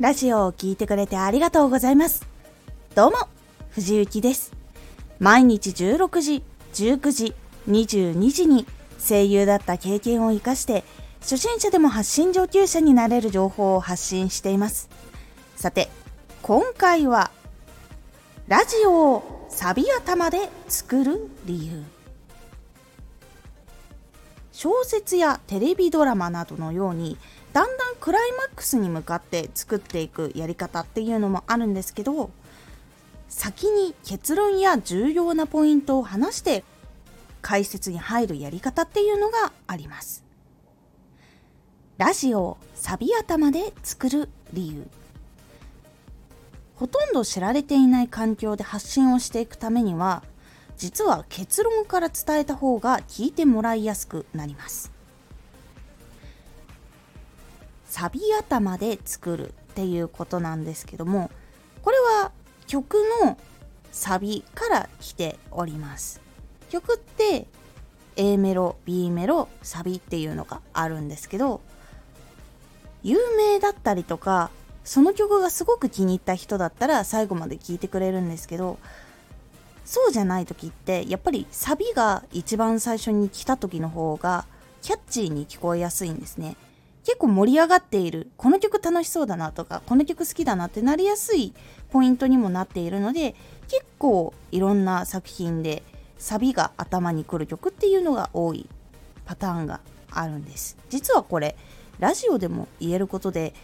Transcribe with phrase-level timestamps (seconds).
[0.00, 2.24] ラジオを聴いてくれてありがとうございます。
[2.94, 3.16] どうも、
[3.70, 4.52] 藤幸です。
[5.18, 7.34] 毎日16時、19時、
[7.68, 8.64] 22時に
[9.00, 10.84] 声優だった経験を活かして、
[11.20, 14.88] 初心者でも発信上級者になれる情報を発信しています。
[15.56, 15.88] さて、
[16.42, 17.32] 今回は、
[18.46, 21.97] ラジオをサビ頭で作る理由。
[24.60, 27.16] 小説やテレビドラマなどのように
[27.52, 32.30] だんだんクライマックスに向かって作っていくやり方っていうのもあるんですけど
[33.28, 36.64] 先に結論や重要なポイントを話して
[37.40, 40.24] 解説に入るやり方っていうのがあります。
[41.96, 44.88] ラジオをサビ頭で作る理由。
[46.74, 50.24] ほとんど知られていない環境で発信をしていくためには
[50.78, 54.92] 実は結論から伝えた方が聞いてもらいやすくなります。
[57.86, 61.30] サビ頭で作るっていうことなんですけども
[61.82, 62.32] これは
[62.66, 63.38] 曲の
[63.90, 66.20] サビから来ております。
[66.70, 67.46] 曲って
[68.16, 71.60] A メロ B メロサビっていうのがあるんですけど
[73.02, 74.50] 有名だったりとか
[74.84, 78.78] その曲がすごく気に入った人だったら最後まで聴いてくれるんですけど
[79.88, 84.44] そうじゃない時ってやっぱりサビが一番最初に来た時の方が
[84.82, 86.58] キャッチーに聞こえやすいんですね。
[87.04, 88.30] 結構盛り上がっている。
[88.36, 91.54] この曲楽しそうだなとかこの曲好きだなってなりやすい
[91.88, 93.34] ポイントにもなっているので
[93.66, 95.82] 結構いろんな作品で
[96.18, 98.68] サビが頭に来る曲っていうのが多い
[99.24, 100.76] パターンがあるんです。
[100.90, 101.56] 実はこれ
[101.98, 103.54] ラジオでも言えることで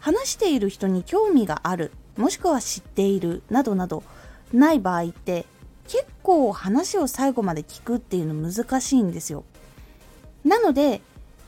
[0.00, 4.02] 話している人に興味があるもしくは知っているなどなど
[4.52, 5.46] ない場合って
[5.92, 9.44] 結構話を最後まで聞くっていうの難しいんですよ。
[10.42, 11.02] なので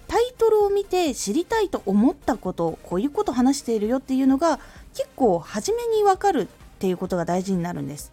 [0.07, 4.61] タイトルを見て知りたいと思ったことこういうこと話しているよっていうのが
[4.93, 6.47] 結構初めにわかるっ
[6.79, 8.13] ていうことが大事になるんです。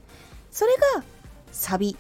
[0.52, 1.04] それが
[1.52, 1.98] サビ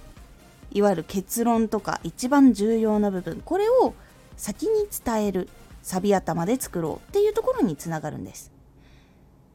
[0.72, 3.94] いわゆる結論とか一番重要な部分これを
[4.38, 5.50] 先に伝える
[5.84, 8.50] サビ頭で作ろうっていうところにつながるんです。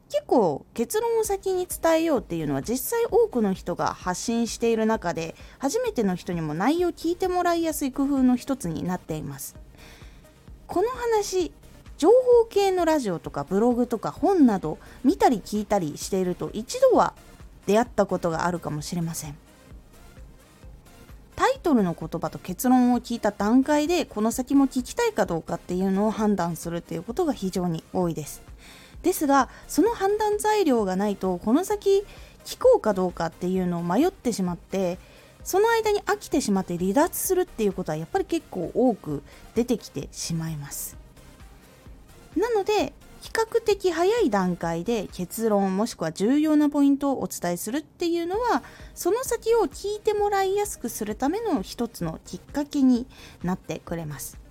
[0.09, 9.56] 結構結論を先に伝えようっていうのは実際多くの人が発信している中で初めての人にも内容を聞いてもらいやすい工夫の一つになっています。
[10.67, 11.53] この話
[11.99, 17.15] 情報系のラジオとかブログとか本など見たり聞いたりしていると一度は
[17.67, 19.37] 出会ったことがあるかもしれません。
[21.34, 28.43] タイトルの言葉と結論を聞いた段階でこの先も聞きたいかどうかっていうのを判断するっていうことが非常に多いです。
[29.06, 32.05] ですがその判断材料がないとこの先
[32.44, 34.99] 聞こうかどうかっていうのを迷ってしまって
[35.44, 39.22] その間に飽きてしまって離脱するっていうことはやっぱり結構多く
[39.55, 40.97] 出てきてしまいます。
[42.37, 53.06] なので比較的早い段階で結論もしくは重要なポイントをお伝えするっていうのはその先を聞いてもらいやすくするための一つのきっかけに
[53.44, 54.46] なってくれます。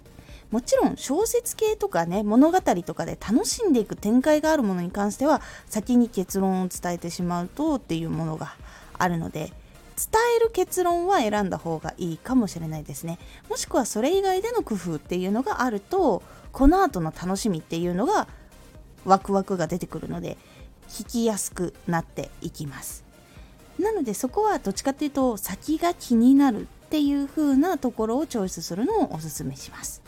[0.52, 8.56] もちろん小説系とかね物語とかで楽しんでいく展開があるものに関しては先に結論を伝えてしまうとっていうものが
[8.98, 9.54] あるので
[9.98, 13.18] 伝える結論は選んだ方がいいかもしれないですね。
[13.50, 18.28] もしくはそれ以外での工夫っていうのがあるとこの後の楽しみっていうのが
[19.06, 20.38] ワクワクが出てくるので
[20.90, 23.06] 聞きやすくなっていきます。
[23.80, 30.05] なのでそこはどっちかっていうと先が気になるっていう風なところをチョイスするのをおすすめします。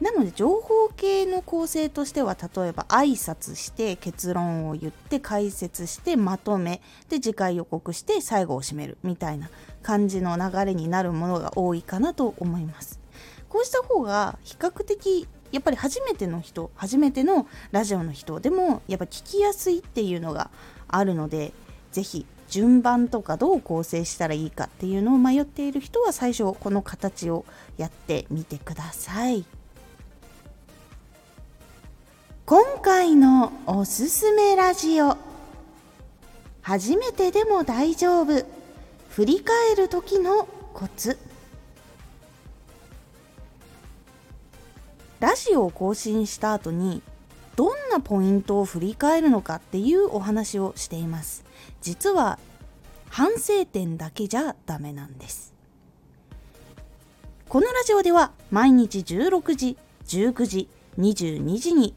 [0.00, 9.48] なので情報系の構成としては例えば挨拶して結論を言って解説してまとめで次回予告して最後を締めるみたいな
[9.82, 13.00] 感じの流れになるものが多いかなと思います
[13.48, 20.50] こうした方が比較的やっぱり初めての人初めてのラジオの人でもやっぱ聞きやすいっていうのが
[20.88, 21.52] あるので
[21.92, 27.44] 是非順番とかどう構成したらいいかっていうのを迷っている人は最初この形を
[27.76, 29.44] やってみてください。
[32.48, 35.16] 今回のおすすめラジオ。
[36.62, 38.46] 初めてでも大丈夫。
[39.08, 41.18] 振り返る時のコツ。
[45.18, 47.02] ラジオを更新した後に
[47.56, 51.44] どんなポイントを振り返るのかっていうお話をしています。
[51.80, 52.38] 実は
[53.08, 55.52] 反省点だけじゃダメなんです。
[57.48, 59.76] このラジオでは毎日16時
[60.06, 61.96] 19時22時に